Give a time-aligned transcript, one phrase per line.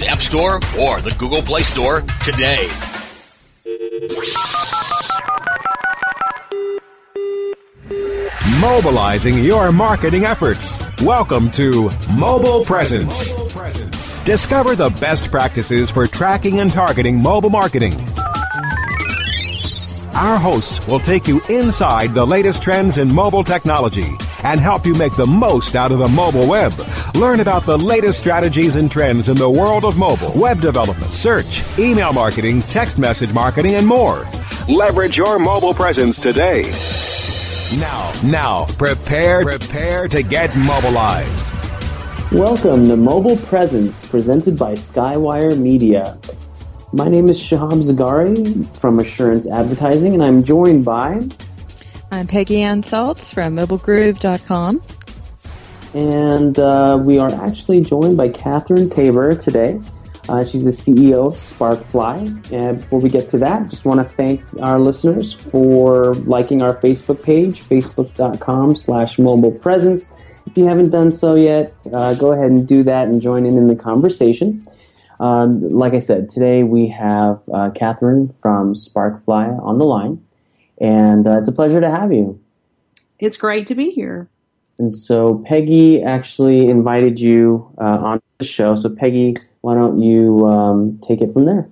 [0.00, 2.66] App Store or the Google Play Store today.
[8.60, 10.80] Mobilizing your marketing efforts.
[11.02, 13.34] Welcome to Mobile Presence.
[14.24, 17.92] Discover the best practices for tracking and targeting mobile marketing.
[20.14, 24.06] Our hosts will take you inside the latest trends in mobile technology
[24.44, 26.72] and help you make the most out of the mobile web.
[27.14, 31.62] Learn about the latest strategies and trends in the world of mobile, web development, search,
[31.78, 34.26] email marketing, text message marketing, and more.
[34.66, 36.62] Leverage your mobile presence today.
[37.78, 41.52] Now, now, prepare, prepare to get mobilized.
[42.32, 46.16] Welcome to Mobile Presence, presented by Skywire Media.
[46.94, 51.20] My name is Shahab Zargari from Assurance Advertising, and I'm joined by.
[52.10, 54.80] I'm Peggy Anne Salz from MobileGroove.com.
[55.94, 59.80] And uh, we are actually joined by Catherine Tabor today.
[60.28, 62.52] Uh, she's the CEO of Sparkfly.
[62.52, 66.76] And before we get to that, just want to thank our listeners for liking our
[66.76, 70.12] Facebook page, facebook.com slash mobile presence.
[70.46, 73.58] If you haven't done so yet, uh, go ahead and do that and join in
[73.58, 74.66] in the conversation.
[75.20, 80.24] Um, like I said, today we have uh, Catherine from Sparkfly on the line,
[80.80, 82.40] and uh, it's a pleasure to have you.
[83.18, 84.28] It's great to be here.
[84.78, 88.74] And so Peggy actually invited you uh, on the show.
[88.76, 91.68] So Peggy, why don't you um, take it from there?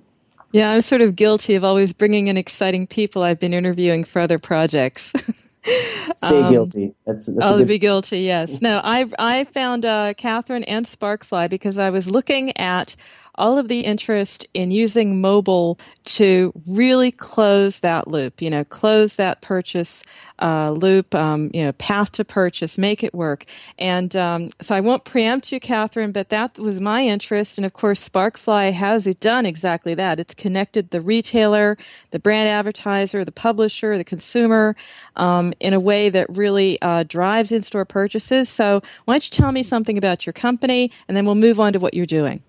[0.53, 4.19] Yeah, I'm sort of guilty of always bringing in exciting people I've been interviewing for
[4.19, 5.13] other projects.
[6.15, 6.93] Stay um, guilty.
[7.05, 8.21] That's, that's I'll be guilty.
[8.21, 8.61] Yes.
[8.61, 12.95] No, I I found uh, Catherine and Sparkfly because I was looking at
[13.35, 19.15] all of the interest in using mobile to really close that loop, you know, close
[19.15, 20.03] that purchase
[20.39, 23.45] uh, loop, um, you know, path to purchase, make it work.
[23.77, 27.57] And um, so I won't preempt you, Catherine, but that was my interest.
[27.57, 30.19] And of course, Sparkfly has done exactly that.
[30.19, 31.77] It's connected the retailer,
[32.09, 34.75] the brand advertiser, the publisher, the consumer
[35.15, 38.49] um, in a way that really uh, drives in store purchases.
[38.49, 41.73] So why don't you tell me something about your company and then we'll move on
[41.73, 42.41] to what you're doing.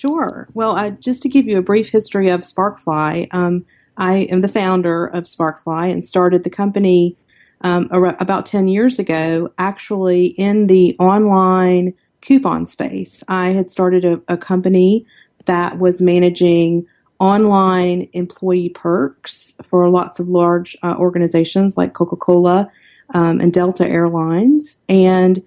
[0.00, 0.48] Sure.
[0.54, 3.66] Well, just to give you a brief history of Sparkfly, um,
[3.98, 7.18] I am the founder of Sparkfly and started the company
[7.60, 11.92] um, about 10 years ago, actually in the online
[12.22, 13.22] coupon space.
[13.28, 15.04] I had started a, a company
[15.44, 16.86] that was managing
[17.18, 22.70] online employee perks for lots of large uh, organizations like Coca Cola
[23.12, 24.82] um, and Delta Airlines.
[24.88, 25.42] And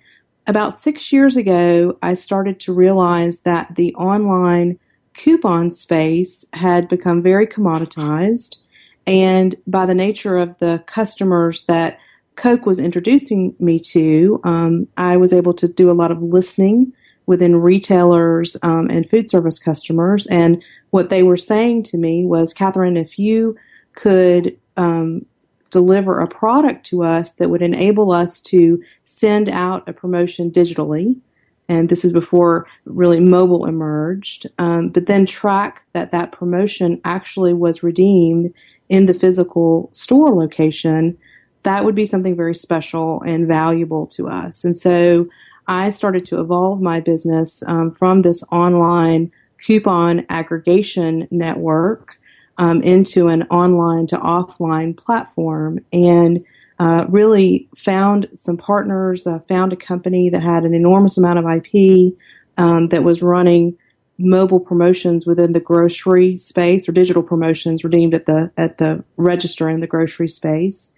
[0.47, 4.79] about six years ago, I started to realize that the online
[5.13, 8.57] coupon space had become very commoditized.
[9.05, 11.99] And by the nature of the customers that
[12.35, 16.93] Coke was introducing me to, um, I was able to do a lot of listening
[17.25, 20.27] within retailers um, and food service customers.
[20.27, 23.55] And what they were saying to me was, Catherine, if you
[23.93, 25.25] could um,
[25.73, 31.19] deliver a product to us that would enable us to send out a promotion digitally,
[31.67, 37.53] and this is before really mobile emerged, um, but then track that that promotion actually
[37.53, 38.53] was redeemed
[38.89, 41.17] in the physical store location,
[41.63, 44.65] that would be something very special and valuable to us.
[44.65, 45.27] And so
[45.67, 49.31] I started to evolve my business um, from this online
[49.65, 52.17] coupon aggregation network
[52.57, 56.43] um, into an online to offline platform and
[56.79, 61.45] uh, really found some partners, uh, found a company that had an enormous amount of
[61.45, 62.13] IP
[62.57, 63.77] um, that was running
[64.17, 69.67] mobile promotions within the grocery space or digital promotions redeemed at the at the register
[69.69, 70.93] in the grocery space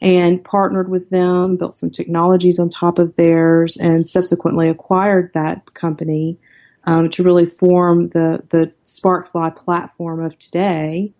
[0.00, 5.72] and partnered with them, built some technologies on top of theirs, and subsequently acquired that
[5.74, 6.38] company
[6.86, 11.12] um, to really form the the Sparkfly platform of today.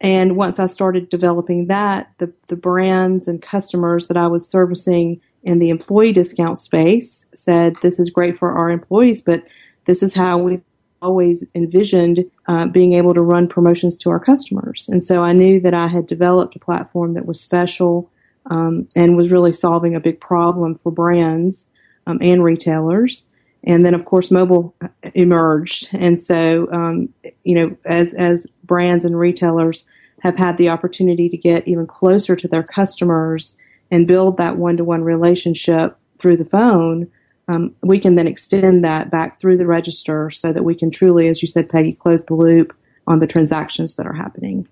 [0.00, 5.20] And once I started developing that, the the brands and customers that I was servicing
[5.42, 9.44] in the employee discount space said, "This is great for our employees, but
[9.84, 10.60] this is how we
[11.02, 14.88] always envisioned uh, being able to run promotions to our customers.
[14.88, 18.08] And so I knew that I had developed a platform that was special
[18.46, 21.68] um, and was really solving a big problem for brands
[22.06, 23.26] um, and retailers.
[23.64, 24.74] And then, of course, mobile
[25.14, 25.88] emerged.
[25.92, 27.10] And so, um,
[27.44, 29.86] you know, as, as brands and retailers
[30.22, 33.56] have had the opportunity to get even closer to their customers
[33.90, 37.10] and build that one to one relationship through the phone,
[37.48, 41.28] um, we can then extend that back through the register so that we can truly,
[41.28, 42.76] as you said, Peggy, close the loop
[43.06, 44.66] on the transactions that are happening.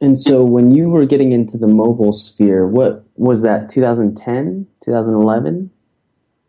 [0.00, 5.70] And so when you were getting into the mobile sphere, what was that 2010, 2011,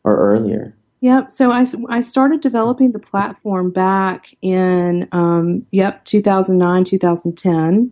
[0.03, 0.74] or earlier?
[1.05, 1.31] Yep.
[1.31, 7.91] So I, I started developing the platform back in, um, yep, 2009, 2010.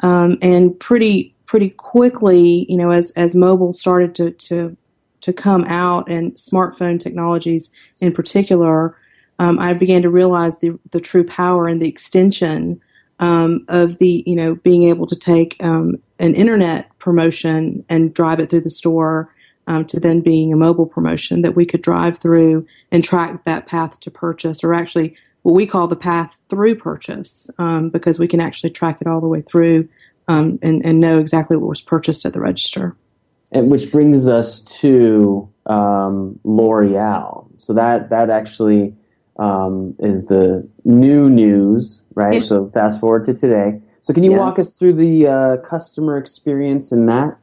[0.00, 4.76] Um, and pretty, pretty quickly, you know, as, as mobile started to, to
[5.22, 7.72] to come out and smartphone technologies
[8.02, 8.98] in particular,
[9.38, 12.82] um, I began to realize the, the true power and the extension
[13.18, 18.40] um, of the, you know, being able to take um, an internet promotion and drive
[18.40, 19.31] it through the store
[19.66, 23.66] um, to then being a mobile promotion that we could drive through and track that
[23.66, 28.28] path to purchase, or actually what we call the path through purchase, um, because we
[28.28, 29.88] can actually track it all the way through
[30.28, 32.96] um, and, and know exactly what was purchased at the register.
[33.50, 37.48] And which brings us to um, L'Oreal.
[37.58, 38.94] So that that actually
[39.38, 42.34] um, is the new news, right?
[42.34, 42.42] Yeah.
[42.42, 43.80] So fast forward to today.
[44.00, 44.38] So can you yeah.
[44.38, 47.36] walk us through the uh, customer experience in that?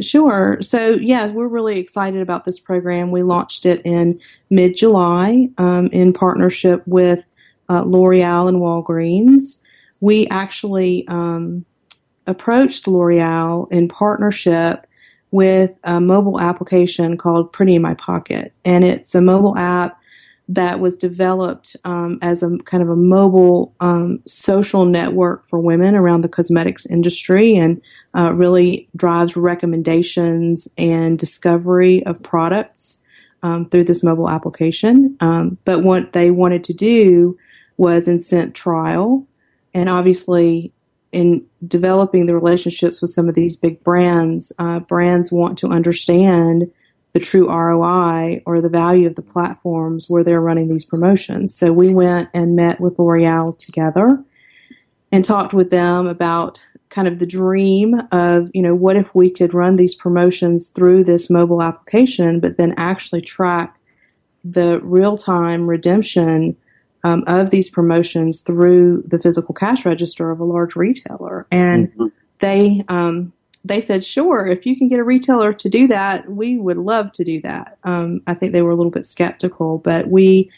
[0.00, 0.58] Sure.
[0.60, 3.10] So yes, we're really excited about this program.
[3.10, 7.26] We launched it in mid July um, in partnership with
[7.68, 9.62] uh, L'Oreal and Walgreens.
[10.00, 11.64] We actually um,
[12.26, 14.86] approached L'Oreal in partnership
[15.30, 18.52] with a mobile application called Pretty in My Pocket.
[18.64, 20.00] And it's a mobile app
[20.48, 25.94] that was developed um, as a kind of a mobile um, social network for women
[25.94, 27.80] around the cosmetics industry and
[28.16, 33.02] uh, really drives recommendations and discovery of products
[33.42, 35.16] um, through this mobile application.
[35.20, 37.38] Um, but what they wanted to do
[37.76, 39.26] was incent trial.
[39.72, 40.72] And obviously,
[41.12, 46.70] in developing the relationships with some of these big brands, uh, brands want to understand
[47.12, 51.56] the true ROI or the value of the platforms where they're running these promotions.
[51.56, 54.22] So we went and met with L'Oreal together
[55.10, 59.30] and talked with them about kind of the dream of, you know, what if we
[59.30, 63.78] could run these promotions through this mobile application, but then actually track
[64.44, 66.56] the real time redemption
[67.04, 72.06] um, of these promotions through the physical cash register of a large retailer, and mm-hmm.
[72.40, 73.32] they um,
[73.64, 77.12] they said, "Sure, if you can get a retailer to do that, we would love
[77.12, 80.50] to do that." Um, I think they were a little bit skeptical, but we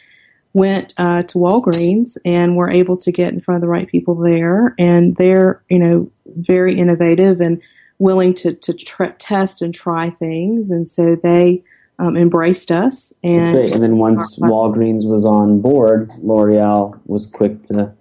[0.54, 4.14] went uh, to Walgreens and were able to get in front of the right people
[4.14, 7.60] there, and they're you know very innovative and
[7.98, 11.62] willing to to tr- test and try things, and so they
[11.98, 13.12] um, embraced us.
[13.22, 17.92] And, and then once Walgreens was on board, L'Oreal was quick to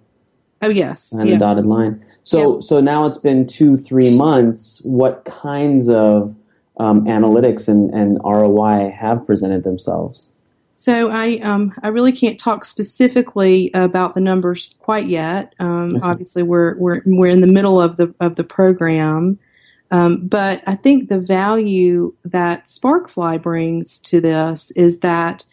[0.60, 1.36] oh yes sign yeah.
[1.36, 2.04] a dotted line.
[2.22, 2.62] So yep.
[2.62, 4.82] so now it's been two three months.
[4.84, 6.36] What kinds of
[6.78, 10.31] um, analytics and, and ROI have presented themselves?
[10.74, 15.54] So I um, I really can't talk specifically about the numbers quite yet.
[15.58, 19.38] Um, obviously, we're we're we're in the middle of the of the program,
[19.90, 25.44] um, but I think the value that Sparkfly brings to this is that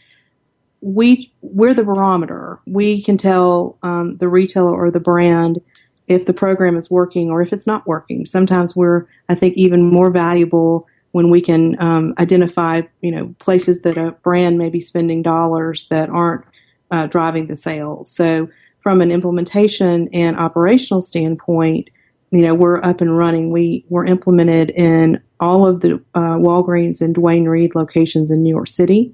[0.81, 2.59] we we're the barometer.
[2.65, 5.61] We can tell um, the retailer or the brand
[6.07, 8.25] if the program is working or if it's not working.
[8.25, 13.81] Sometimes we're I think even more valuable when we can um, identify you know places
[13.81, 16.45] that a brand may be spending dollars that aren't
[16.91, 18.11] uh, driving the sales.
[18.11, 18.49] So
[18.79, 21.89] from an implementation and operational standpoint,
[22.31, 23.51] you know we're up and running.
[23.51, 28.49] We were implemented in all of the uh, Walgreens and Duane Reade locations in New
[28.49, 29.13] York City,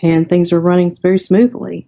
[0.00, 1.86] and things are running very smoothly.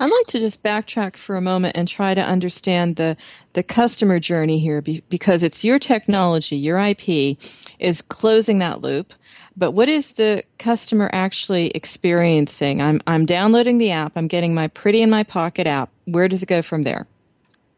[0.00, 3.16] I'd like to just backtrack for a moment and try to understand the
[3.52, 7.38] the customer journey here because it's your technology, your IP
[7.78, 9.12] is closing that loop.
[9.56, 12.82] But what is the customer actually experiencing?
[12.82, 15.90] I'm I'm downloading the app, I'm getting my Pretty in My Pocket app.
[16.06, 17.06] Where does it go from there?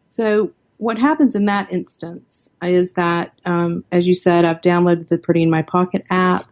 [0.09, 5.19] So what happens in that instance is that, um, as you said, I've downloaded the
[5.19, 6.47] Pretty in My Pocket app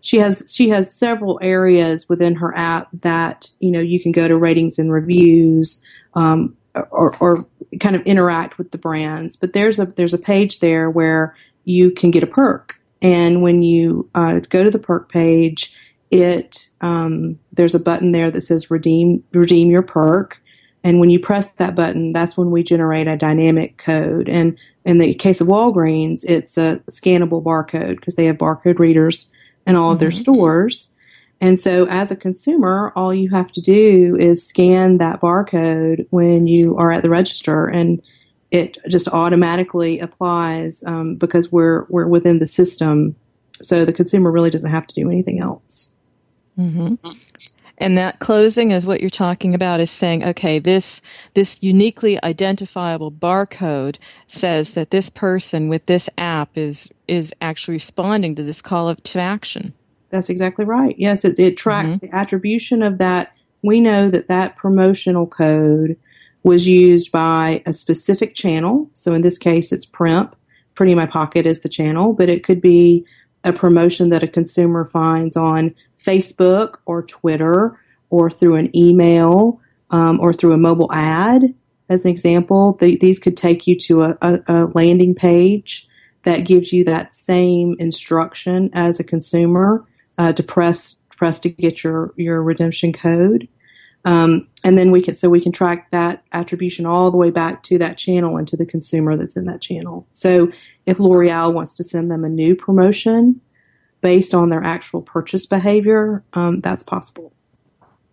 [0.00, 4.26] she has she has several areas within her app that you know you can go
[4.28, 5.82] to ratings and reviews
[6.14, 7.46] um, or, or
[7.80, 9.36] kind of interact with the brands.
[9.36, 13.62] But there's a there's a page there where you can get a perk, and when
[13.62, 15.74] you uh, go to the perk page,
[16.10, 20.40] it um, there's a button there that says redeem redeem your perk.
[20.82, 24.30] And when you press that button, that's when we generate a dynamic code.
[24.30, 29.30] And in the case of Walgreens, it's a scannable barcode because they have barcode readers
[29.70, 29.92] in all mm-hmm.
[29.94, 30.18] of their mm-hmm.
[30.18, 30.92] stores.
[31.40, 36.46] And so, as a consumer, all you have to do is scan that barcode when
[36.46, 38.02] you are at the register, and
[38.50, 43.16] it just automatically applies um, because we're we're within the system.
[43.62, 45.94] So the consumer really doesn't have to do anything else.
[46.58, 46.94] Mm-hmm.
[47.80, 51.00] And that closing is what you're talking about is saying, okay, this
[51.32, 58.34] this uniquely identifiable barcode says that this person with this app is is actually responding
[58.34, 59.72] to this call of, to action.
[60.10, 60.94] That's exactly right.
[60.98, 62.06] Yes, it, it tracks mm-hmm.
[62.06, 63.32] the attribution of that.
[63.62, 65.96] We know that that promotional code
[66.42, 68.90] was used by a specific channel.
[68.92, 70.34] So in this case, it's Primp.
[70.74, 73.04] Pretty in My Pocket is the channel, but it could be
[73.44, 77.78] a promotion that a consumer finds on Facebook or Twitter
[78.08, 81.54] or through an email um, or through a mobile ad,
[81.88, 82.74] as an example.
[82.80, 85.88] The, these could take you to a, a, a, landing page
[86.24, 89.84] that gives you that same instruction as a consumer
[90.18, 93.48] uh, to press press to get your your redemption code.
[94.04, 97.62] Um, and then we can so we can track that attribution all the way back
[97.64, 100.06] to that channel and to the consumer that's in that channel.
[100.12, 100.50] So
[100.86, 103.40] if L'Oreal wants to send them a new promotion,
[104.00, 107.32] based on their actual purchase behavior, um, that's possible.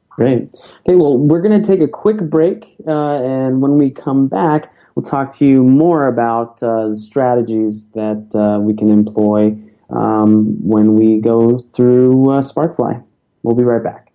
[0.10, 0.50] Great.
[0.88, 4.74] Okay, well, we're going to take a quick break, uh, and when we come back,
[4.96, 9.56] we'll talk to you more about uh, strategies that uh, we can employ
[9.92, 13.04] um, when we go through uh, Sparkfly.
[13.44, 14.12] We'll be right back.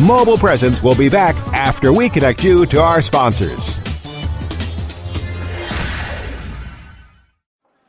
[0.00, 3.81] Mobile Presence will be back after we connect you to our sponsors.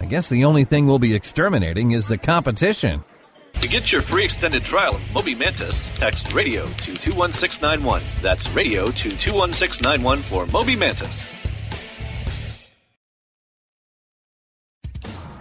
[0.00, 3.04] I guess the only thing we'll be exterminating is the competition.
[3.54, 8.00] To get your free extended trial of Moby Mantis, text radio to 21691.
[8.22, 11.36] That's radio to 21691 for Moby Mantis.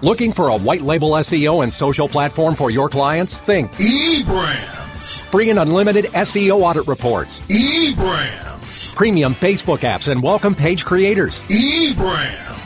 [0.01, 3.37] Looking for a white label SEO and social platform for your clients?
[3.37, 5.21] Think eBrandz.
[5.21, 7.39] Free and unlimited SEO audit reports.
[7.47, 8.93] eBrandz.
[8.93, 11.41] Premium Facebook apps and welcome page creators.
[11.43, 12.58] eBrandz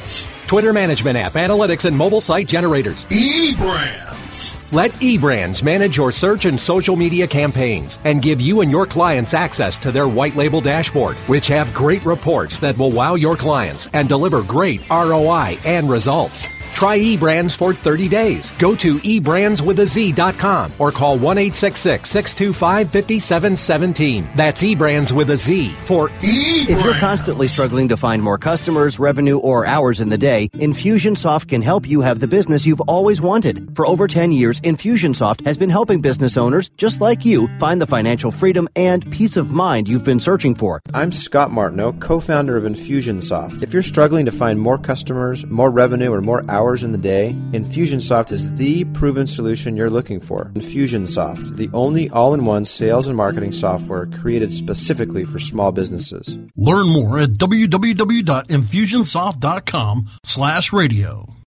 [0.54, 3.06] Twitter management app, analytics, and mobile site generators.
[3.06, 4.54] eBrandz.
[4.72, 9.34] Let eBrandz manage your search and social media campaigns and give you and your clients
[9.34, 13.90] access to their white label dashboard, which have great reports that will wow your clients
[13.94, 16.46] and deliver great ROI and results.
[16.84, 18.52] Try eBrandz for 30 days.
[18.60, 24.28] Go to eBrandsWithAZ.com or call 1 866 625 5717.
[24.36, 26.66] That's eBrandz with a Z for E.
[26.68, 31.48] If you're constantly struggling to find more customers, revenue, or hours in the day, Infusionsoft
[31.48, 33.74] can help you have the business you've always wanted.
[33.78, 37.88] For over 10 years, Infusionsoft has been helping business owners just like you find the
[37.88, 40.82] financial freedom and peace of mind you've been searching for.
[40.94, 43.64] I'm Scott Martineau, co founder of Infusionsoft.
[43.64, 47.36] If you're struggling to find more customers, more revenue, or more hours in the day,
[47.52, 50.46] Infusionsoft is the proven solution you're looking for.
[50.56, 56.36] Infusionsoft, the only all in one sales and marketing software created specifically for small businesses.
[56.56, 61.43] Learn more at www.infusionsoft.com slash radio.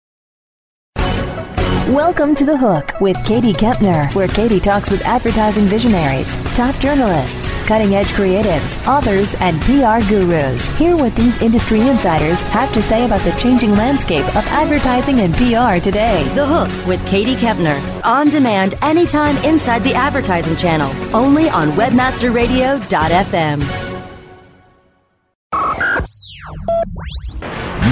[1.89, 7.51] Welcome to The Hook with Katie Kempner, where Katie talks with advertising visionaries, top journalists,
[7.67, 10.75] cutting edge creatives, authors, and PR gurus.
[10.79, 15.35] Hear what these industry insiders have to say about the changing landscape of advertising and
[15.35, 16.27] PR today.
[16.35, 17.79] The Hook with Katie Kempner.
[18.03, 20.91] On demand anytime inside the advertising channel.
[21.15, 23.61] Only on webmasterradio.fm.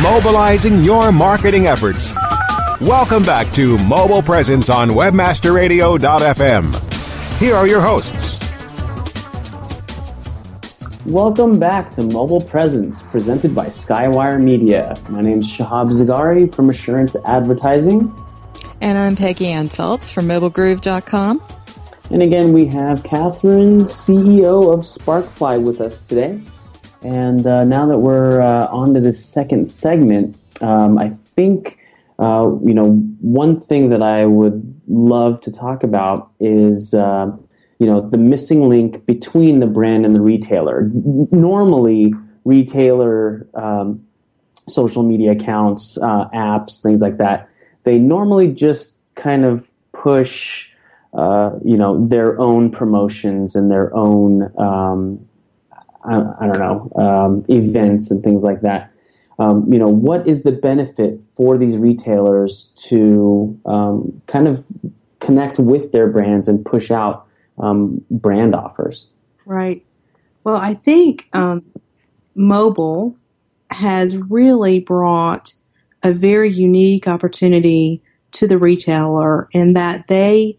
[0.03, 2.15] Mobilizing your marketing efforts.
[2.83, 7.39] Welcome back to Mobile Presence on WebmasterRadio.fm.
[7.39, 8.41] Here are your hosts.
[11.07, 14.97] Welcome back to Mobile Presence, presented by Skywire Media.
[15.09, 18.13] My name is Shahab Zargari from Assurance Advertising.
[18.81, 21.41] And I'm Peggy Anne Salz from MobileGroove.com.
[22.11, 26.41] And again, we have Catherine, CEO of Sparkfly, with us today.
[27.05, 31.79] And uh, now that we're uh, on to the second segment, um, I think
[32.23, 37.33] uh, you know one thing that I would love to talk about is uh,
[37.81, 40.89] you know the missing link between the brand and the retailer.
[40.95, 42.15] Normally,
[42.45, 44.07] retailer um,
[44.69, 47.49] social media accounts, uh, apps, things like that,
[47.83, 50.69] they normally just kind of push.
[51.15, 55.29] Uh, you know their own promotions and their own um,
[56.03, 58.92] I, I, don't know um, events and things like that.
[59.43, 64.65] Um, you know, what is the benefit for these retailers to um, kind of
[65.19, 67.27] connect with their brands and push out
[67.59, 69.09] um, brand offers?
[69.45, 69.85] Right.
[70.45, 71.65] Well, I think um,
[72.37, 73.17] mobile
[73.71, 75.55] has really brought
[76.05, 78.01] a very unique opportunity
[78.33, 80.57] to the retailer in that they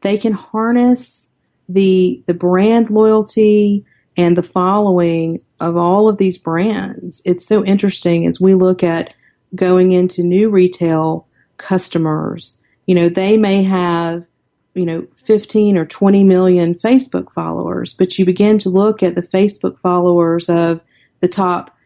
[0.00, 1.32] they can harness
[1.68, 3.84] the the brand loyalty
[4.16, 7.22] and the following of all of these brands.
[7.24, 9.14] It's so interesting as we look at
[9.54, 12.60] going into new retail customers.
[12.86, 14.26] You know, they may have,
[14.74, 19.22] you know, 15 or 20 million Facebook followers, but you begin to look at the
[19.22, 20.80] Facebook followers of
[21.20, 21.76] the top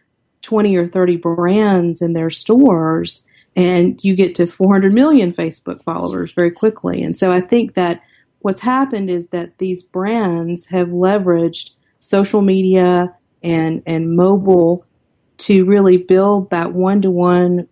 [0.42, 3.26] 20 or 30 brands in their stores
[3.58, 7.02] and you get to 400 million Facebook followers very quickly.
[7.02, 8.02] And so I think that
[8.38, 14.85] what's happened is that these brands have leveraged social media and and mobile
[15.38, 17.68] to really build that one to one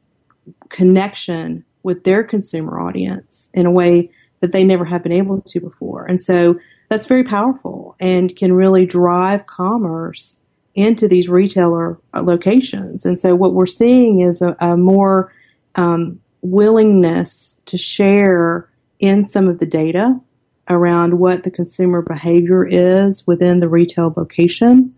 [0.68, 5.60] connection with their consumer audience in a way that they never have been able to
[5.60, 6.04] before.
[6.04, 10.42] And so that's very powerful and can really drive commerce
[10.74, 13.06] into these retailer uh, locations.
[13.06, 15.32] And so what we're seeing is a, a more
[15.74, 20.20] um, willingness to share in some of the data
[20.68, 24.90] around what the consumer behavior is within the retail location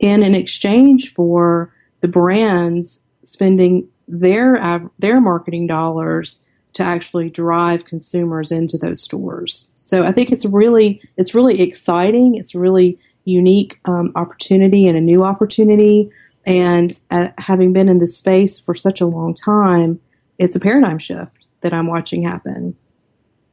[0.00, 8.78] in exchange for the brands spending their their marketing dollars to actually drive consumers into
[8.78, 9.68] those stores.
[9.82, 12.36] So I think it's really it's really exciting.
[12.36, 16.10] It's a really unique um, opportunity and a new opportunity.
[16.46, 20.00] And uh, having been in this space for such a long time,
[20.38, 22.76] it's a paradigm shift that I'm watching happen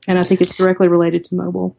[0.07, 1.75] and I think it's directly related to mobile.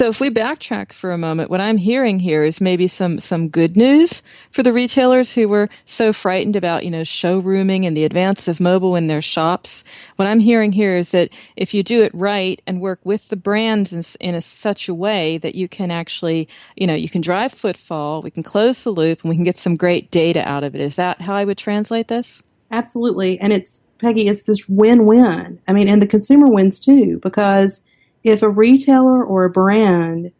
[0.00, 3.50] So if we backtrack for a moment, what I'm hearing here is maybe some some
[3.50, 8.04] good news for the retailers who were so frightened about, you know, showrooming and the
[8.04, 9.84] advance of mobile in their shops.
[10.16, 13.36] What I'm hearing here is that if you do it right and work with the
[13.36, 17.20] brands in, in a, such a way that you can actually, you know, you can
[17.20, 20.64] drive footfall, we can close the loop, and we can get some great data out
[20.64, 20.80] of it.
[20.80, 22.42] Is that how I would translate this?
[22.70, 25.60] Absolutely, and it's Peggy, it's this win-win.
[25.68, 27.86] I mean, and the consumer wins too because
[28.22, 30.32] if a retailer or a brand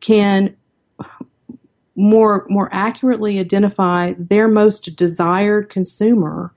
[0.00, 0.56] can
[1.94, 6.52] more more accurately identify their most desired consumer,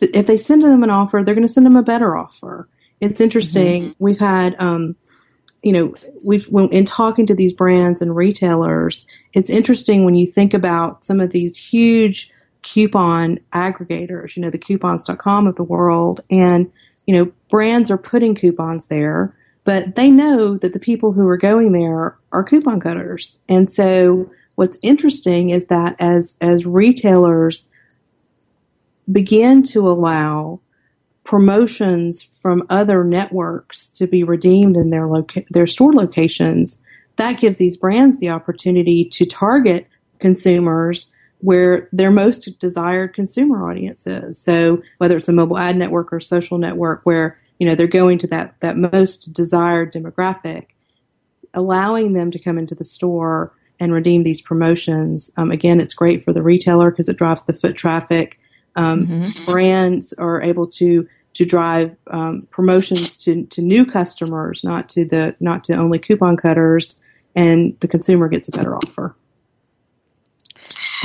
[0.00, 2.68] if they send them an offer, they're going to send them a better offer.
[3.00, 3.82] It's interesting.
[3.82, 4.04] Mm-hmm.
[4.04, 4.96] We've had, um,
[5.62, 10.26] you know, we've when, in talking to these brands and retailers, it's interesting when you
[10.26, 12.30] think about some of these huge
[12.62, 16.22] coupon aggregators, you know, the coupons.com of the world.
[16.30, 16.70] And,
[17.06, 21.38] you know, brands are putting coupons there, but they know that the people who are
[21.38, 23.40] going there are coupon cutters.
[23.48, 27.66] And so what's interesting is that as, as retailers
[29.10, 30.60] begin to allow
[31.24, 36.84] promotions from other networks to be redeemed in their loca- their store locations,
[37.16, 39.86] that gives these brands the opportunity to target
[40.18, 44.38] consumers where their most desired consumer audience is.
[44.38, 48.18] So whether it's a mobile ad network or social network where you know they're going
[48.18, 50.68] to that that most desired demographic,
[51.52, 55.30] allowing them to come into the store and redeem these promotions.
[55.36, 58.38] Um, again, it's great for the retailer because it drives the foot traffic.
[58.76, 59.52] Um, mm-hmm.
[59.52, 65.36] Brands are able to to drive um, promotions to, to new customers, not to the
[65.40, 67.00] not to only coupon cutters,
[67.34, 69.16] and the consumer gets a better offer.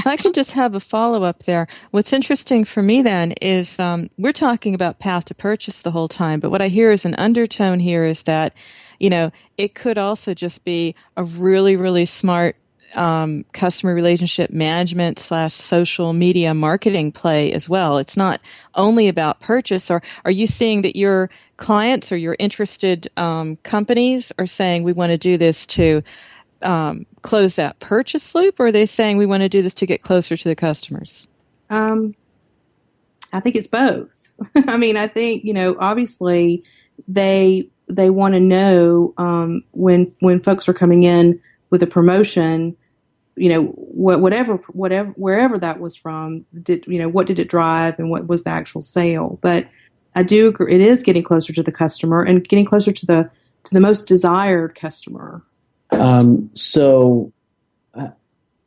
[0.05, 4.10] I can just have a follow up there, what's interesting for me then is um,
[4.17, 7.15] we're talking about path to purchase the whole time, but what I hear is an
[7.15, 8.53] undertone here is that,
[8.99, 12.55] you know, it could also just be a really, really smart
[12.95, 17.97] um, customer relationship management slash social media marketing play as well.
[17.97, 18.41] It's not
[18.75, 19.91] only about purchase.
[19.91, 24.93] Or are you seeing that your clients or your interested um, companies are saying we
[24.93, 26.01] want to do this to
[26.62, 29.86] um, close that purchase loop, or are they saying we want to do this to
[29.86, 31.27] get closer to the customers?
[31.69, 32.15] Um,
[33.32, 34.32] I think it's both.
[34.67, 36.63] I mean, I think you know, obviously
[37.08, 42.75] they they want to know um, when when folks are coming in with a promotion
[43.39, 47.97] you know whatever whatever wherever that was from did you know what did it drive
[47.97, 49.65] and what was the actual sale but
[50.13, 53.32] i do agree it is getting closer to the customer and getting closer to the
[53.63, 55.41] to the most desired customer
[55.99, 57.31] um, so
[57.93, 58.09] uh,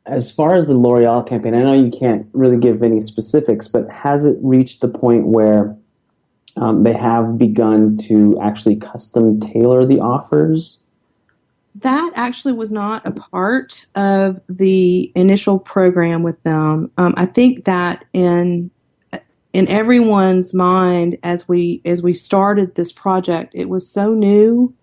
[0.05, 3.89] as far as the l'oreal campaign i know you can't really give any specifics but
[3.89, 5.75] has it reached the point where
[6.55, 10.83] um, they have begun to actually custom tailor the offers
[11.75, 16.91] that actually was not a part of the initial program with them.
[16.97, 18.69] Um, I think that in
[19.53, 24.73] in everyone's mind as we as we started this project, it was so new,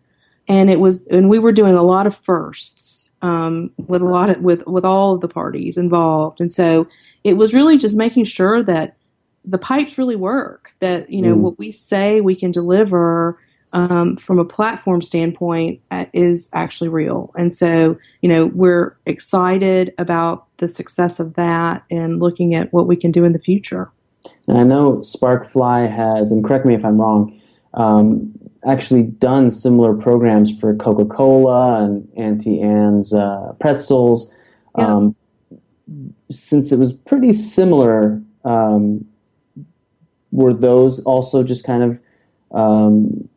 [0.51, 4.31] and it was and we were doing a lot of firsts um, with a lot
[4.31, 6.89] of with with all of the parties involved, and so
[7.23, 8.97] it was really just making sure that
[9.45, 10.73] the pipes really work.
[10.81, 11.39] That you know mm.
[11.39, 13.39] what we say we can deliver
[13.73, 17.33] um, from a platform standpoint uh, is actually real.
[17.37, 22.89] And so, you know, we're excited about the success of that and looking at what
[22.89, 23.93] we can do in the future.
[24.49, 27.41] And I know Sparkfly has, and correct me if I'm wrong,
[27.75, 28.33] um,
[28.67, 34.33] actually done similar programs for Coca Cola and Auntie Anne's uh, pretzels.
[34.77, 34.87] Yeah.
[34.87, 35.17] Um,
[36.31, 39.05] since it was pretty similar, um,
[40.31, 42.01] were those also just kind of
[42.53, 43.29] um,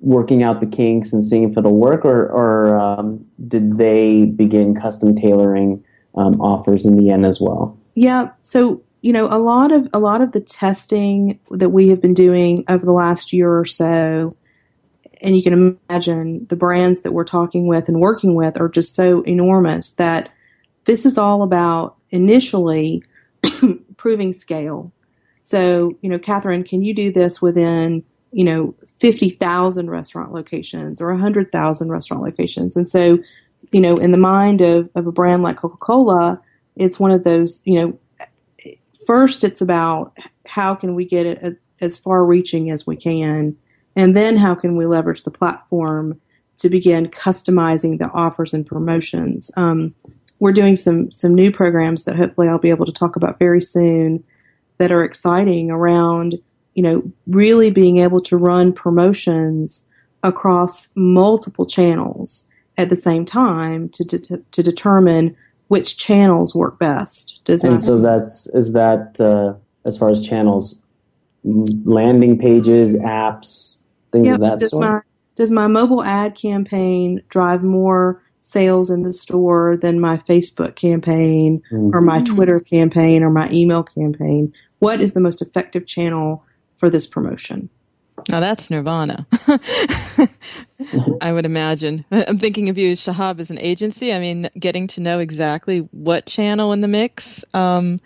[0.00, 4.74] working out the kinks and seeing if it'll work, or, or um, did they begin
[4.74, 5.84] custom tailoring
[6.16, 7.78] um, offers in the end as well?
[7.94, 8.30] Yeah.
[8.42, 12.14] So you know, a lot of a lot of the testing that we have been
[12.14, 14.32] doing over the last year or so,
[15.26, 18.94] and you can imagine the brands that we're talking with and working with are just
[18.94, 20.30] so enormous that
[20.84, 23.02] this is all about initially
[23.96, 24.92] proving scale.
[25.40, 31.10] So, you know, Catherine, can you do this within, you know, 50,000 restaurant locations or
[31.10, 32.76] 100,000 restaurant locations.
[32.76, 33.18] And so,
[33.72, 36.40] you know, in the mind of, of a brand like Coca Cola,
[36.76, 37.98] it's one of those, you know,
[39.06, 43.56] first it's about how can we get it as far reaching as we can,
[43.96, 46.20] and then how can we leverage the platform
[46.58, 49.50] to begin customizing the offers and promotions.
[49.56, 49.94] Um,
[50.38, 53.60] we're doing some some new programs that hopefully I'll be able to talk about very
[53.60, 54.22] soon
[54.78, 56.36] that are exciting around
[56.76, 59.90] you know, really being able to run promotions
[60.22, 65.34] across multiple channels at the same time to, to, to determine
[65.68, 67.40] which channels work best.
[67.44, 69.54] Does and so that's is that uh,
[69.86, 70.78] as far as channels,
[71.42, 73.75] landing pages, apps,
[74.16, 74.34] things yep.
[74.36, 74.84] of that does sort.
[74.84, 75.00] My,
[75.36, 81.62] does my mobile ad campaign drive more sales in the store than my Facebook campaign
[81.70, 81.94] mm-hmm.
[81.94, 84.52] or my Twitter campaign or my email campaign?
[84.78, 86.44] What is the most effective channel
[86.76, 87.68] for this promotion.
[88.28, 89.26] Now that's nirvana.
[91.20, 92.04] I would imagine.
[92.10, 94.12] I'm thinking of you, Shahab, as an agency.
[94.12, 97.44] I mean, getting to know exactly what channel in the mix.
[97.52, 98.00] Um,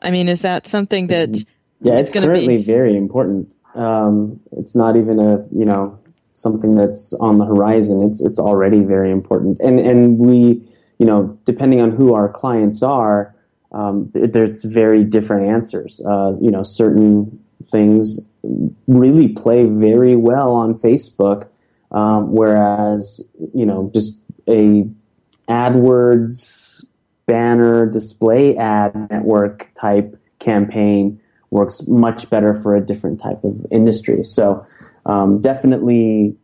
[0.00, 1.30] I mean, is that something that?
[1.30, 1.44] It's,
[1.80, 2.62] yeah, it's, it's currently be...
[2.62, 3.52] very important.
[3.74, 5.98] Um, it's not even a you know
[6.34, 8.02] something that's on the horizon.
[8.02, 10.62] It's it's already very important, and and we
[10.98, 13.34] you know depending on who our clients are,
[13.72, 16.00] um, there's very different answers.
[16.06, 17.38] Uh, you know, certain
[17.70, 18.20] things
[18.86, 21.48] really play very well on Facebook,
[21.92, 24.86] um, whereas you know just a
[25.48, 26.84] AdWords
[27.26, 31.20] banner display ad network type campaign
[31.52, 34.24] works much better for a different type of industry.
[34.24, 34.66] So
[35.04, 36.34] um, definitely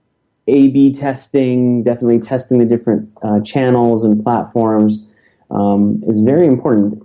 [0.47, 5.09] A/B testing, definitely testing the different uh, channels and platforms
[5.51, 7.03] um, is very important.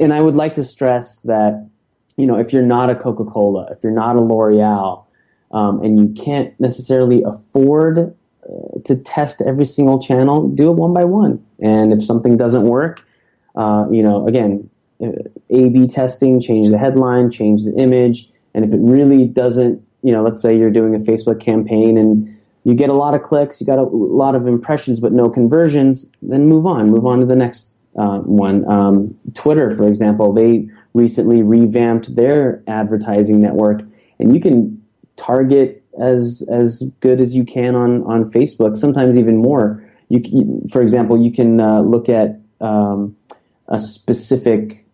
[0.00, 1.68] And I would like to stress that
[2.16, 5.04] you know if you're not a Coca-Cola, if you're not a L'Oreal,
[5.52, 10.92] um, and you can't necessarily afford uh, to test every single channel, do it one
[10.92, 11.44] by one.
[11.60, 13.02] And if something doesn't work,
[13.54, 14.68] uh, you know, again,
[15.02, 15.10] uh,
[15.50, 20.22] A/B testing, change the headline, change the image, and if it really doesn't, you know,
[20.22, 23.66] let's say you're doing a Facebook campaign and you get a lot of clicks, you
[23.66, 27.36] got a lot of impressions, but no conversions, then move on, move on to the
[27.36, 28.68] next uh, one.
[28.70, 33.82] Um, Twitter, for example, they recently revamped their advertising network,
[34.18, 34.82] and you can
[35.16, 38.76] target as as good as you can on on Facebook.
[38.76, 39.84] Sometimes even more.
[40.08, 43.16] You for example, you can uh, look at um,
[43.68, 44.84] a specific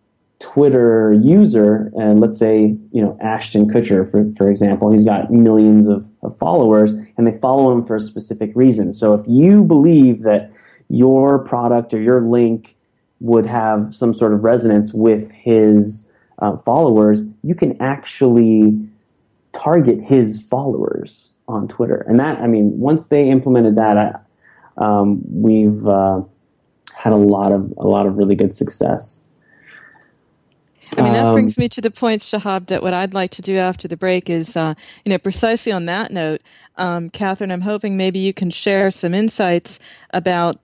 [0.53, 5.87] Twitter user, and let's say you know Ashton Kutcher, for for example, he's got millions
[5.87, 8.93] of, of followers, and they follow him for a specific reason.
[8.93, 10.51] So if you believe that
[10.87, 12.75] your product or your link
[13.21, 18.87] would have some sort of resonance with his uh, followers, you can actually
[19.51, 22.05] target his followers on Twitter.
[22.07, 24.13] And that, I mean, once they implemented that, I,
[24.77, 26.21] um, we've uh,
[26.93, 29.21] had a lot of a lot of really good success.
[30.97, 33.41] I mean, that um, brings me to the point, Shahab, that what I'd like to
[33.41, 36.41] do after the break is, uh, you know, precisely on that note,
[36.77, 39.79] um, Catherine, I'm hoping maybe you can share some insights
[40.11, 40.59] about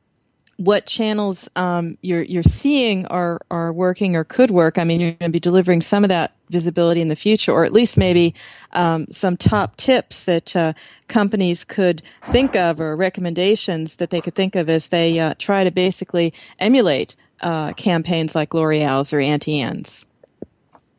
[0.58, 4.78] what channels um, you're you're seeing are are working or could work.
[4.78, 7.66] I mean, you're going to be delivering some of that visibility in the future, or
[7.66, 8.36] at least maybe
[8.74, 10.74] um, some top tips that uh,
[11.08, 15.64] companies could think of, or recommendations that they could think of as they uh, try
[15.64, 20.06] to basically emulate uh, campaigns like L'Oreal's or Auntie Anne's.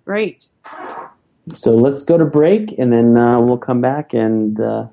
[0.05, 0.47] Great.
[1.55, 4.87] So let's go to break, and then uh, we'll come back and uh,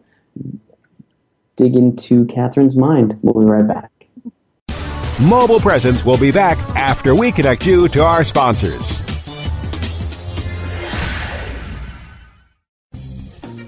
[1.56, 3.17] dig into Catherine's mind.
[3.22, 3.91] We'll be right back.
[5.28, 9.06] Mobile Presence will be back after we connect you to our sponsors.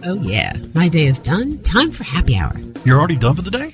[0.04, 0.54] Oh, yeah.
[0.74, 1.60] My day is done.
[1.60, 2.54] Time for happy hour.
[2.86, 3.74] You're already done for the day?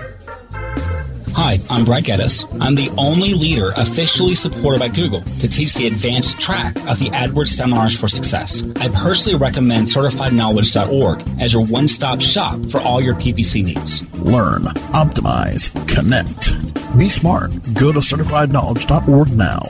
[1.33, 2.45] Hi, I'm Brad Geddes.
[2.59, 7.09] I'm the only leader officially supported by Google to teach the advanced track of the
[7.11, 8.63] AdWords Seminars for Success.
[8.81, 14.01] I personally recommend CertifiedKnowledge.org as your one-stop shop for all your PPC needs.
[14.19, 14.63] Learn,
[14.93, 16.97] optimize, connect.
[16.97, 17.51] Be smart.
[17.73, 19.61] Go to CertifiedKnowledge.org now.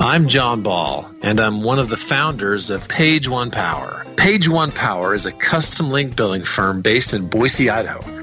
[0.00, 4.06] I'm Jon Ball, and I'm one of the founders of Page One Power.
[4.16, 8.21] Page One Power is a custom link building firm based in Boise, Idaho.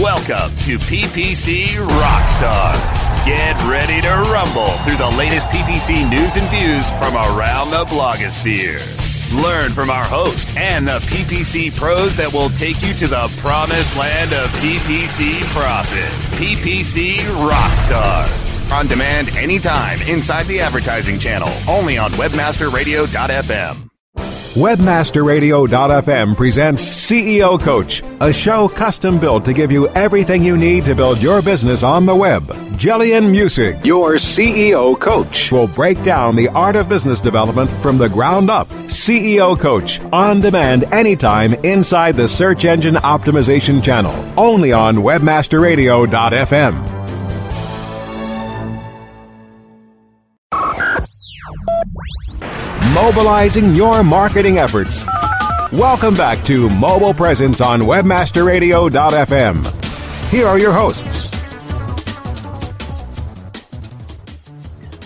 [0.00, 3.26] Welcome to PPC Rockstars.
[3.26, 8.80] Get ready to rumble through the latest PPC news and views from around the blogosphere.
[9.42, 13.94] Learn from our host and the PPC pros that will take you to the promised
[13.94, 16.10] land of PPC profit.
[16.40, 17.16] PPC
[17.50, 18.72] Rockstars.
[18.72, 21.50] On demand anytime inside the advertising channel.
[21.68, 23.91] Only on WebmasterRadio.fm.
[24.54, 30.94] Webmasterradio.fm presents CEO Coach, a show custom built to give you everything you need to
[30.94, 32.46] build your business on the web.
[32.76, 38.10] Gillian Muessig, your CEO Coach, will break down the art of business development from the
[38.10, 38.68] ground up.
[38.88, 44.12] CEO Coach, on demand anytime inside the search engine optimization channel.
[44.36, 46.91] Only on Webmasterradio.fm.
[52.94, 55.04] mobilizing your marketing efforts.
[55.72, 60.30] Welcome back to Mobile Presence on WebmasterRadio.fm.
[60.30, 61.30] Here are your hosts.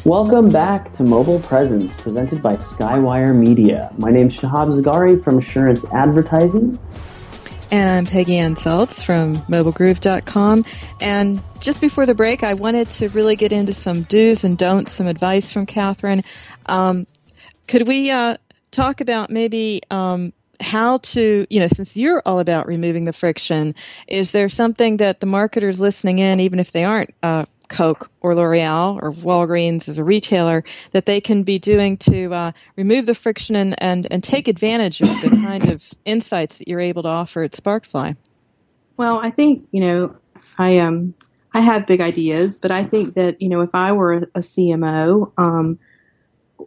[0.04, 3.90] Welcome back to Mobile Presence, presented by Skywire Media.
[3.98, 6.78] My name's Shahab Zargari from Assurance Advertising.
[7.72, 10.64] And I'm Peggy Anne Salz from mobilegroove.com.
[11.00, 14.92] And just before the break, I wanted to really get into some do's and don'ts,
[14.92, 16.22] some advice from Catherine.
[16.66, 17.08] Um,
[17.66, 18.36] could we uh,
[18.70, 23.74] talk about maybe um, how to, you know, since you're all about removing the friction,
[24.08, 28.34] is there something that the marketers listening in, even if they aren't uh, Coke or
[28.34, 33.14] L'Oreal or Walgreens as a retailer that they can be doing to uh, remove the
[33.14, 37.08] friction and, and, and take advantage of the kind of insights that you're able to
[37.08, 38.16] offer at Sparkfly?
[38.96, 40.16] Well, I think, you know,
[40.58, 41.14] I um
[41.52, 44.40] I have big ideas, but I think that, you know, if I were a, a
[44.40, 45.78] CMO, um,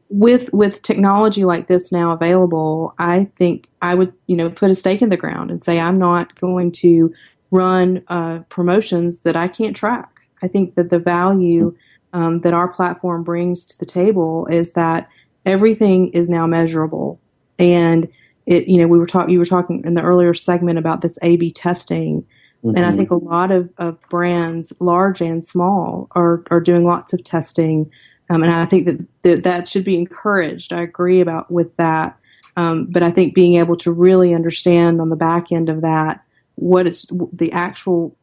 [0.10, 4.75] with with technology like this now available, I think I would, you know, put a
[4.75, 7.13] stake in the ground and say I'm not going to
[7.52, 10.21] run uh, promotions that I can't track.
[10.41, 11.75] I think that the value
[12.13, 15.10] um, that our platform brings to the table is that
[15.45, 17.19] everything is now measurable,
[17.58, 18.08] and
[18.45, 18.67] it.
[18.67, 19.32] You know, we were talking.
[19.32, 22.25] You were talking in the earlier segment about this A/B testing,
[22.63, 22.75] mm-hmm.
[22.75, 22.97] and I mm-hmm.
[22.97, 27.91] think a lot of, of brands, large and small, are are doing lots of testing,
[28.30, 30.72] um, and I think that th- that should be encouraged.
[30.72, 32.18] I agree about with that.
[32.56, 36.24] Um, but I think being able to really understand on the back end of that
[36.56, 38.15] what is the actual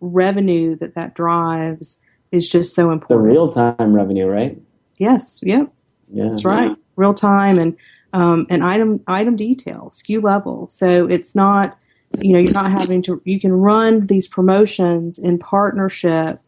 [0.00, 3.28] revenue that that drives is just so important.
[3.28, 4.56] The real time revenue, right?
[4.98, 5.40] Yes.
[5.42, 5.72] Yep.
[6.12, 6.24] Yeah.
[6.24, 6.68] That's right.
[6.68, 6.74] Yeah.
[6.96, 7.76] Real time and
[8.12, 10.68] um, and item item detail, SKU level.
[10.68, 11.76] So it's not
[12.20, 16.40] you know you're not having to you can run these promotions in partnership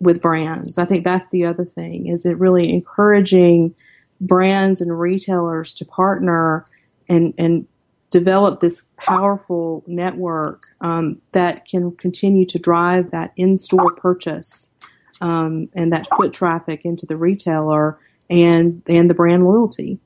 [0.00, 0.78] with brands.
[0.78, 3.74] I think that's the other thing is it really encouraging
[4.20, 6.66] brands and retailers to partner
[7.08, 7.66] and and
[8.10, 14.74] develop this powerful network um, that can continue to drive that in-store purchase
[15.20, 19.98] um, and that foot traffic into the retailer and and the brand loyalty.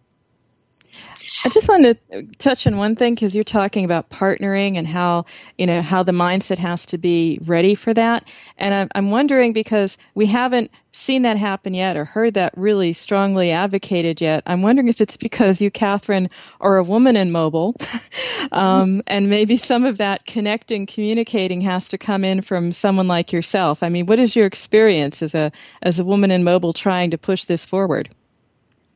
[1.44, 5.26] I just wanted to touch on one thing because you're talking about partnering and how
[5.58, 8.24] you know how the mindset has to be ready for that.
[8.58, 12.92] And I'm, I'm wondering because we haven't seen that happen yet or heard that really
[12.92, 14.42] strongly advocated yet.
[14.46, 17.74] I'm wondering if it's because you, Catherine, are a woman in mobile,
[18.52, 23.32] um, and maybe some of that connecting, communicating has to come in from someone like
[23.32, 23.82] yourself.
[23.82, 27.18] I mean, what is your experience as a as a woman in mobile trying to
[27.18, 28.08] push this forward?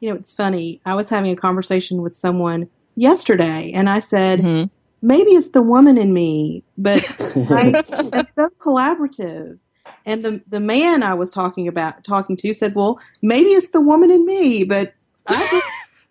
[0.01, 0.81] You know, it's funny.
[0.85, 4.67] I was having a conversation with someone yesterday, and I said, mm-hmm.
[5.07, 9.59] maybe it's the woman in me, but I, it's so collaborative.
[10.07, 13.81] And the the man I was talking about talking to said, "Well, maybe it's the
[13.81, 14.95] woman in me, but
[15.27, 15.61] I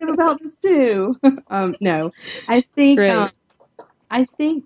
[0.01, 1.15] am about this too."
[1.47, 2.11] um, no,
[2.47, 3.31] I think um,
[4.11, 4.65] I think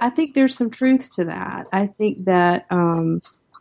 [0.00, 1.66] I think there's some truth to that.
[1.72, 3.20] I think that um,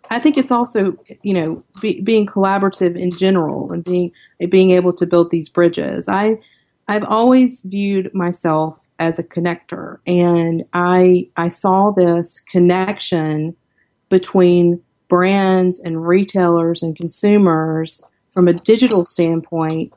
[0.10, 4.12] I think it's also, you know, be, being collaborative in general and being
[4.50, 6.08] being able to build these bridges.
[6.08, 6.40] I
[6.88, 13.56] I've always viewed myself as a connector, and I I saw this connection
[14.10, 18.02] between brands and retailers and consumers
[18.34, 19.96] from a digital standpoint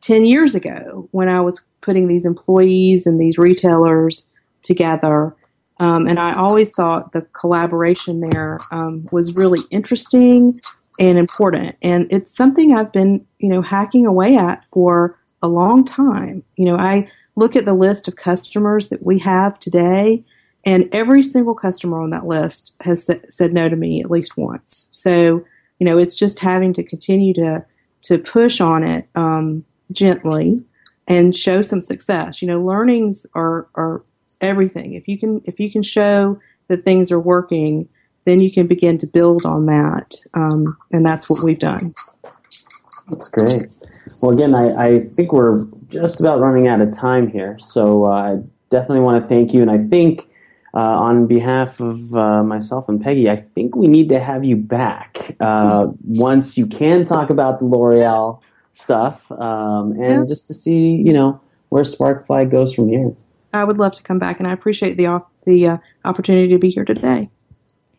[0.00, 4.26] 10 years ago when I was putting these employees and these retailers
[4.62, 5.34] together
[5.84, 10.58] um, and I always thought the collaboration there um, was really interesting
[10.98, 11.76] and important.
[11.82, 16.42] And it's something I've been, you know, hacking away at for a long time.
[16.56, 20.24] You know, I look at the list of customers that we have today,
[20.64, 24.88] and every single customer on that list has said no to me at least once.
[24.90, 25.44] So,
[25.78, 27.62] you know, it's just having to continue to
[28.04, 30.62] to push on it um, gently
[31.06, 32.40] and show some success.
[32.40, 34.02] You know, learnings are are
[34.44, 34.94] everything.
[34.94, 37.88] If you can if you can show that things are working,
[38.24, 41.92] then you can begin to build on that, um, and that's what we've done.
[43.10, 43.66] That's great.
[44.22, 48.08] Well, again, I, I, think we're just about running out of time here, so uh,
[48.08, 48.36] I
[48.70, 49.60] definitely want to thank you.
[49.60, 50.26] And I think,
[50.72, 54.56] uh, on behalf of uh, myself and Peggy, I think we need to have you
[54.56, 60.24] back uh, once you can talk about the L'Oreal stuff, um, and yeah.
[60.26, 63.14] just to see, you know, where Sparkfly goes from here.
[63.54, 66.70] I would love to come back, and I appreciate the the uh, opportunity to be
[66.70, 67.28] here today.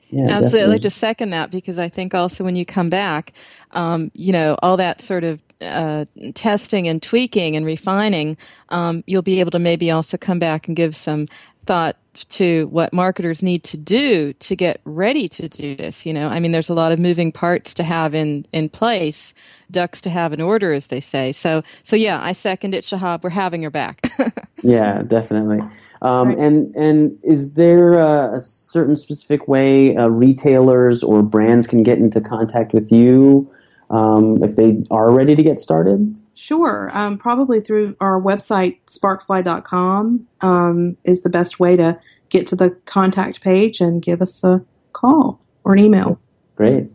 [0.10, 0.30] Yeah, Absolutely.
[0.30, 0.62] Definitely.
[0.62, 3.34] I'd like to second that because I think also when you come back,
[3.72, 8.38] um, you know, all that sort of uh, testing and tweaking and refining,
[8.70, 11.28] um, you'll be able to maybe also come back and give some
[11.65, 16.05] thought to what marketers need to do to get ready to do this.
[16.05, 19.34] You know, I mean, there's a lot of moving parts to have in in place,
[19.72, 21.32] ducks to have in order, as they say.
[21.32, 23.24] So, so yeah, I second it, Shahab.
[23.24, 24.07] We're having her back.
[24.63, 25.59] yeah, definitely.
[26.01, 26.38] Um, right.
[26.38, 31.97] And and is there a, a certain specific way uh, retailers or brands can get
[31.97, 33.49] into contact with you
[33.89, 36.19] um, if they are ready to get started?
[36.36, 36.89] Sure.
[36.93, 42.71] Um, probably through our website, sparkfly.com, um, is the best way to get to the
[42.86, 44.63] contact page and give us a
[44.93, 46.19] call or an email.
[46.55, 46.89] Great.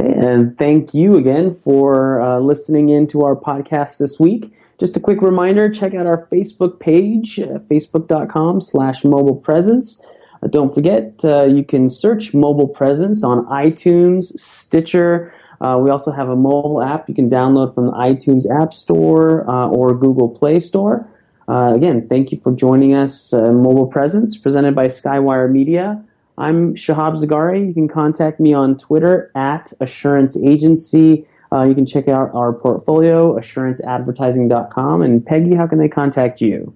[0.00, 4.52] Okay, and thank you again for uh, listening in to our podcast this week.
[4.78, 10.04] Just a quick reminder, check out our Facebook page, uh, facebook.com slash mobile presence.
[10.40, 15.34] Uh, don't forget, uh, you can search mobile presence on iTunes, Stitcher.
[15.60, 19.48] Uh, we also have a mobile app you can download from the iTunes App Store
[19.48, 21.06] uh, or Google Play Store.
[21.48, 26.02] again, thank you for joining us, Mobile Presence, presented by Skywire Media.
[26.38, 27.66] I'm Shahab Zargari.
[27.66, 31.26] You can contact me on Twitter at Assurance Agency.
[31.50, 35.02] Uh, you can check out our portfolio, assuranceadvertising.com.
[35.02, 36.72] And Peggy, how can they contact you?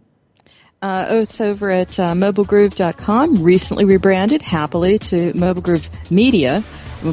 [0.82, 6.62] Uh, it's over at uh, mobilegroove.com, recently rebranded happily to Mobile Groove Media,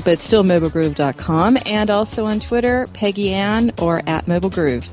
[0.04, 4.92] but still mobilegroove.com, and also on Twitter, Peggy Anne or at Mobile Groove.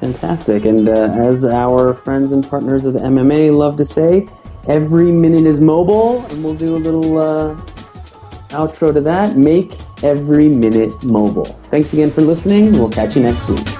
[0.00, 0.64] Fantastic.
[0.64, 4.26] And uh, as our friends and partners of MMA love to say,
[4.68, 7.56] Every minute is mobile, and we'll do a little uh,
[8.50, 9.36] outro to that.
[9.36, 9.72] Make
[10.04, 11.46] every minute mobile.
[11.70, 12.72] Thanks again for listening.
[12.72, 13.79] We'll catch you next week.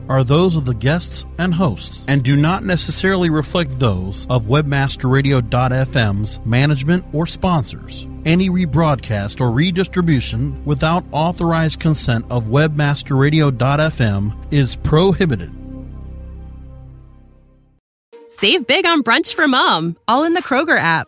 [0.11, 6.45] are those of the guests and hosts and do not necessarily reflect those of webmasterradio.fm's
[6.45, 8.09] management or sponsors.
[8.25, 15.53] Any rebroadcast or redistribution without authorized consent of webmasterradio.fm is prohibited.
[18.27, 21.07] Save big on brunch for mom, all in the Kroger app.